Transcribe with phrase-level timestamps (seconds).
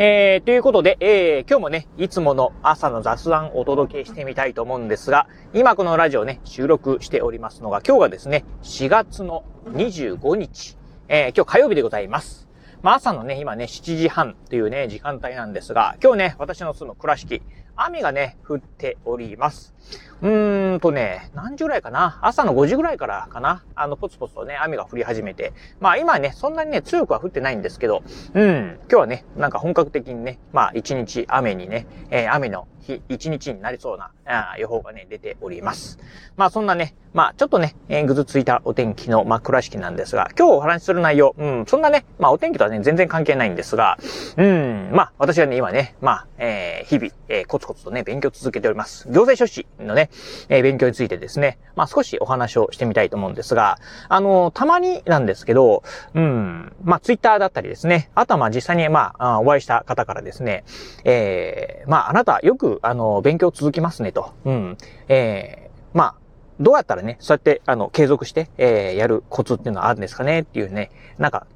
[0.00, 10.76] えー、ということで、えー、今日もね、いつもの朝の雑談をお届けしてみたいと思うんですが、今このラジオね、収録しておりますのが、今日がですね、4月の25日、
[11.08, 12.46] えー、今日火曜日でございます。
[12.80, 17.42] まあ朝のね、今ね、7時半というね、時間帯なんですが、今日ね、私の住む倉敷、
[17.74, 19.74] 雨がね、降っております。
[20.20, 22.18] うーんとね、何時ぐらいかな？
[22.22, 23.62] 朝の5時ぐらいからかな？
[23.74, 25.52] あの、ポツポツとね、雨が降り始めて。
[25.80, 28.02] まあ今ね、そんなにね、強くは降ってないんですけど、
[28.34, 35.98] うん、今日はね、なんか本格的にね、まあ一日雨にね、えー、雨の日、一日になりそうなあ予報がね、出ております。
[36.36, 43.98] まあそんなね、まあちょっとね、え、ぐずついたお天気の真っ暗式なんですが、今日お話しする内容、うん、そんなね、まあお天気とはね、全然関係ないんですが、
[44.36, 49.06] うん、まあ私はね、今ね、まあ、えー、日々、えー、コツコツとね、勉強続けております。
[49.08, 50.07] 行政書士のね、
[50.48, 53.78] えー、勉強についてですね、まあ少しお話をしてみたいと思うんですが、
[54.08, 55.82] あの、たまになんですけど、
[56.14, 60.64] うん、まあツイッターだったりですね、あとはまあ実際にまあ、お会いした方からですね、
[61.04, 66.14] えー、まああなたよく、あの、勉強続きますねと、うん、えー、まあ、
[66.60, 70.40] どうやったらね、そうやって、あの、継続して、えー、やるコツっていうのはあるんですかね？
[70.40, 71.46] っていうね、なんか、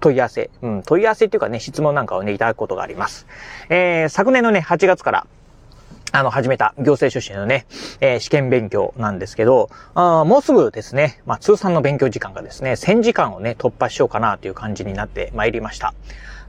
[0.00, 3.26] 問い合わせ、うん、問い合わせっていうかね、質問なんかをね、いただくことがあります。
[3.68, 5.26] えー、昨年のね、8月から、
[6.12, 7.66] あの、始めた行政書士のね、
[8.00, 15.94] えー、試験勉強なんですけど、あもうすぐですね、まあ、通算の勉強時間がですね、1000時間をね、突破しようかなという感じになってまいりました。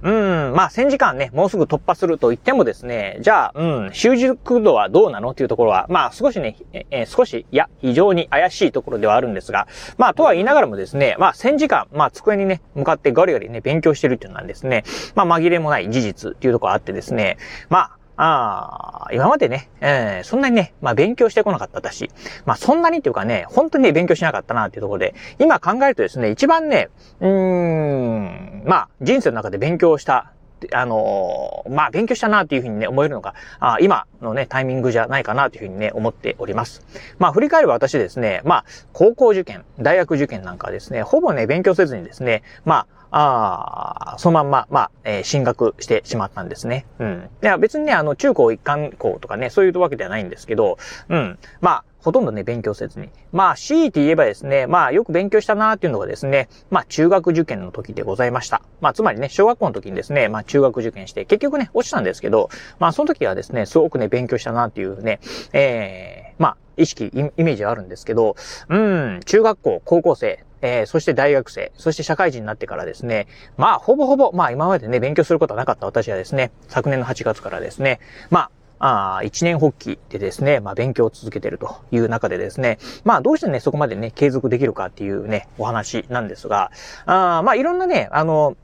[0.03, 6.57] うん、まあ、1000時間ね、もうすぐ突破すると言ってもですね、じゃあ、うん、習熟度はどうなのっていうところは、まあ、少しね、
[6.91, 14.83] えー、少し、いや、非常に怪しいところではあるんですが、まあ、とは言いながらもですね、まあ、1000時間、まあ、机にね、向かってガリガリね、勉強してるっていうのはですね、
[15.15, 17.37] まあ、紛れもない事実っていうところあってですね、
[17.69, 22.09] まあ、ああ、今までね、えー、そんなにね、まあ勉強してこなかった私。
[22.45, 26.89] まあそんなにっていうかね、本当にね、勉強しなかったなっていうところで、今考えるとですね、一番ね、
[27.21, 30.31] うーん、まあ人生の中で勉強した
[30.73, 36.83] あのー、まあ、勉強したなっていうふうにね、思えるのが、あ今のね、タイミングじゃないかなというふうにね、思っております。
[37.19, 46.85] まあ、振り返れば私ですね、まあ、高校受験、大学受験なんかですね、ほぼね、勉強せずにですね、まああ、あ、そのまんま、まあ、えー、進学してしまったんですね。
[46.99, 47.29] うん。
[47.43, 50.77] いや、別にね、あの、中高一貫校とかね、そういうわけではないんですけど、
[51.09, 51.39] うん。
[51.61, 53.09] まあ、ほとんどね、勉強せずに。
[53.31, 58.61] まあ、強いて言えばですね、まあ、よく勉強したなーっていうのがですね、まあ、中学受験の時でございました。
[58.81, 65.19] まあ、つまりね、小学校の時にですね、まあ、中学受験して、結局ね、落ちたんですけど、まあ、その時はですね、すごくね、勉強したなーっていうね、
[65.53, 68.35] ええー、まあ、意識、イメージはあるんですけど、
[68.69, 86.71] うん、中学校、高校生、えー、そして大学生、そして社会人になってからですね、まあ、ほぼほぼ、まあ今までね、勉強することはなかった私はですね、昨年の8月からですね、まあ、あ一年発起でですね、まあ勉強を続けているという中でですね、まあどうしてね、そこまでね、継続できるかっていうね、お話なんですが、
[87.05, 88.55] あまあいろんなね、あの、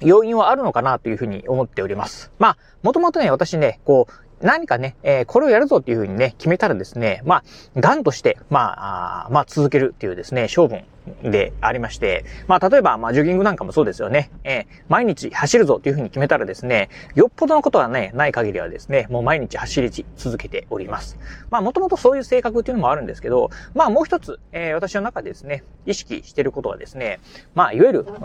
[0.00, 2.30] 要因はあるのかなというふうに思っております。
[2.38, 7.44] まあ、もともとね、私ね、こう、何かね、えー、これをやるぞっていうふうにね、決めたらですね、まあ、
[7.76, 10.80] ガンとして、まあ、あまあ、続けるっていうですね、勝負
[11.22, 14.30] でありまして、まあ、例えば、まあ、ジョギングなんかもそうですよね。
[14.44, 21.18] えー、毎日走るぞっていうふうに決めたらですね、よっぽどのことはね、ない限りはですね、もう毎日走り続けております。
[21.50, 27.20] まあ、もともとそういう性格っていうのもあるんですけど、まあ、もう一つ、えー、私の中でですね、意識してることはですね、
[27.54, 28.16] まあ、いわゆる、うん、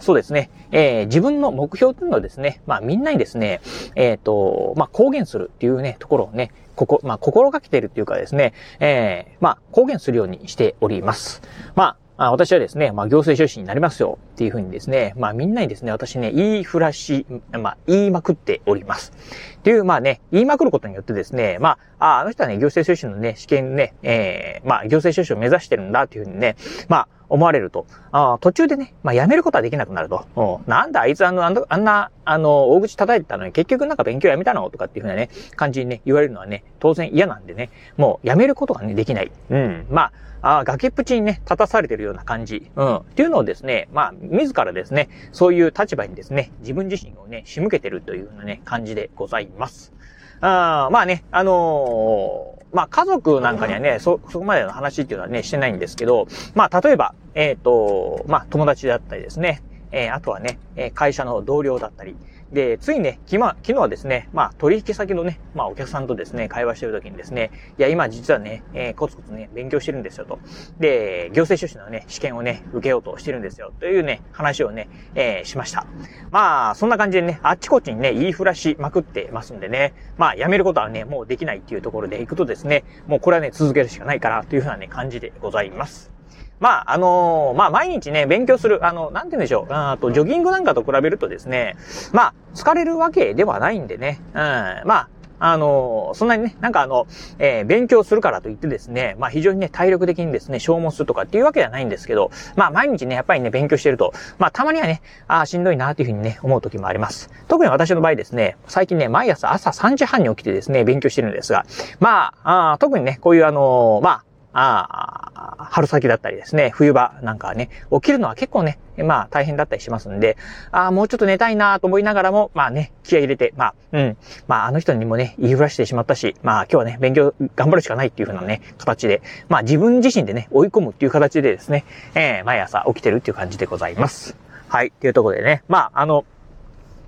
[0.00, 3.60] そうですね、えー、自分の目標っていうのはですね、まあ、みんなにですね、
[3.94, 11.42] えっ、ー、と、まあ、公言するっていうね、ところをね、ここ、まあ、心がけてるっていうかですね、えー、まあ、公言するようにしております。
[11.74, 19.12] まあ、私はですね、まあ、行政書士になりますよっていうふうにですね、まあ、みんなにですね、私ね、言いふらし、まあ、言いまくっております。
[19.58, 26.56] っていう、まあね、言いまくることによってですね、まあ、ああの人はね、行政書士のね、試験ね、えー、まあ、行政書士を目指してるんだっていうふうにね、
[26.88, 30.60] まあ、思われると、あ途中でね、まあ、辞めることはできなくなると。
[30.66, 34.68] なんだ、あいつあの、あんな、あの、大口叩いてたのに結局なんか勉強やめたの？
[34.70, 39.30] とかっていうふうなね、感じにね、言われるのはね、当然嫌なんでね、もう辞めることがね、できない。
[39.50, 39.86] うん。
[39.90, 40.12] ま
[40.42, 42.70] あ、あ崖っぷちにね、立たされてるような感じ。
[42.76, 42.96] うん。
[42.98, 49.92] っていうのをですね、まあ、自らですね、そういう立場にですね、自分自身をね、仕向けてるというようなね、感じでございます。
[50.40, 60.58] あまあね、あのーまあ家族なんかにはね、そ、そこまでの話っていうのはね、してないんですけど、まあ例えば、えっ、ー、と、まあ友達だったりですね、えー、あとはね、
[60.94, 62.16] 会社の同僚だったり、
[62.52, 70.38] で、ついね、昨日昨日はですね、まあ、取引先のね、まあ、お客さんとですね、会話してる時にですね、いや、今実はね、えー、コツコツね、勉強してるんですよと。
[70.78, 73.72] で、行政書士のね、試験をね、受けようとしてるんですよ。
[73.80, 75.86] というね、話をね、えー、しました。
[76.30, 86.15] まあ、そんな感じでね、あっちこっちにね、言いふらしまくってますんでね、まあ、やめることはね、もうできないっていうところで行くとですね、もうこれはね、続けるしかないかなというふうなね、感じでございます。
[86.60, 91.76] まあ、あのー、まあ、毎日ね、勉強する、あの、なんて言うんでしょう、あと、ジョギングなんかと比べるとですね、
[92.12, 95.08] まあ、疲れるわけではないんでね、うん、まあ、
[95.38, 97.06] あの、そんなにね、なんかあの、
[97.38, 107.30] えー、勉強するからといってですね、まあ非常にね、体力的にですね、消耗するとかっていうわけではないんですけど、まあ毎日ね、やっぱりね、勉強してると、まあたまにはね、ああ、しんどいなっていうふうにね、思う時もあります。
[107.48, 111.66] 特に私の場合ですね、最近ね、毎朝朝3時半に起きてですね、勉強してるんですが、
[112.00, 114.24] まあ、あ特にね、こういうあの、まあ、
[114.58, 120.38] ああ、春先だったりですね、冬場なんかね、起きるのは結構ね、まあ大変だったりしますんで、
[120.70, 124.16] ああ、もうちょっと寝たいなと思いながらも、まあね、気合入れて、まあ、うん、
[124.48, 129.20] まああの人にもね、言いふらしてしまったし、まあ今日はね、勉強頑張るしかないっていう風なね、形で、
[129.50, 134.36] まあ自分自身でね、追い込むっていう形でですね、えー、毎朝起きてるっていう感じでございます。
[134.68, 136.24] はい、というところでね、まああの、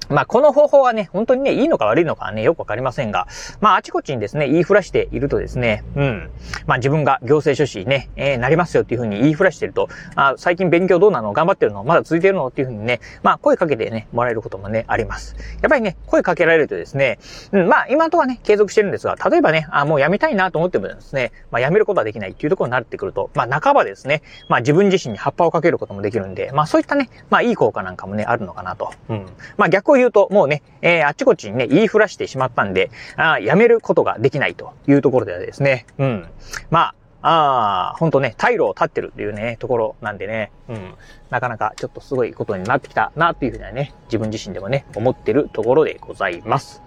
[0.08, 3.26] まあ、この方法はね、本当にね、いいのか悪いのかはね、よくわかりませんが、
[3.60, 6.30] まあ、あちこちにですね、言いふらしているとですね、うん。
[6.66, 11.32] まあ、自分が行政書士ね、えー、なりますよっていうふうに言いふらしてると、あ最近勉強どうなの？
[11.32, 11.84] 頑張ってるの？
[11.84, 12.46] まだ続いてるの？
[12.48, 15.36] っていうふうにね、まあ、声かけてね、もらえることもね、あります。
[15.62, 17.18] やっぱりね、声かけられるとですね、
[17.52, 28.92] うん、まあ、今とはね、継続してるんですが、例えばね、あ、もうやめたいなと思ってもですね、まあ、やめることはできないっていうところになってくると、まあ、半ばですね、まあ、自分自身に葉っぱをかけることもできるんで、まあ、そういったね、まあ、いい効果なんかもね、あるのかなと。
[29.08, 29.26] うん。
[29.56, 36.26] まあ、逆を言うと、もうね、えー、あっちこっちにね、言いふらしてしまったんで、ああやめることができないというところではですね、うん。
[36.70, 40.94] まあ、ああ、ほんとね、退路を立ってるっていうね、ところなんでね、うん。
[41.30, 46.82] なかなかちょっとすごいことになってきたなというふうにはね、自分自身でもね、思ってるところでございます。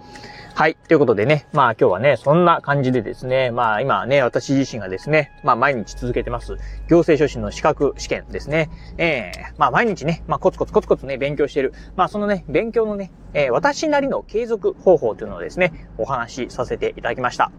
[0.54, 0.76] はい。
[0.76, 6.58] ということでね、まあ今日はね、そんな感じでですね、まあ今ね、私自身がですね、まあ毎日続けてます、
[6.90, 8.70] 行政書士の資格試験ですね。
[8.98, 11.74] ええー、まあ毎日ね、まあコツコツコツコツね、勉強してる。
[11.96, 17.52] まあそのね、勉強のね、えー、私なりの継続方法というのをですね、お話しさせていただきました。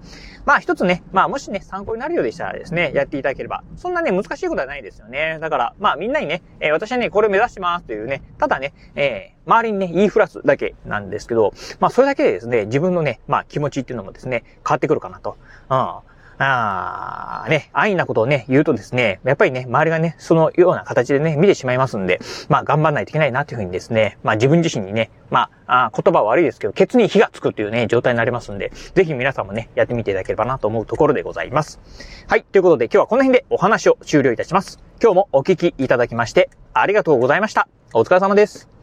[0.44, 5.38] まあ一つね、まあもしね、参考になるようでしたらですね、やっていただければ、そんなね、難しいことはないですよね。
[5.40, 15.38] だから、まあみんなにね、えー、私はね、これを目指してますというね、ただね、えー、周りにね、言いふらすだけなんですけど、まあそれだけでですね、自分のね、まあ気持ちっていうのもですね、変わってくるかなと。
[15.70, 16.12] うん。
[16.44, 31.80] ああ、ね、安易なことをね、言うとですね、やっぱりね、周りがね、そのような形でね、見てしまいますんで、まあ、頑張んないといけないなというふうにですね、まあ、自分自身にね、まあ、あ言葉は悪いですけど、ケツに火がつくっていうね、状態になりますんで、ぜひ皆さんもね、やってみていただければなと思うところでございます。
[32.26, 34.80] はい、ということで今日はこの辺でお話を終了いたします。
[35.00, 37.68] 今日もお聞きいただきまして、ありがとうございました。
[37.92, 38.81] お疲れ様です。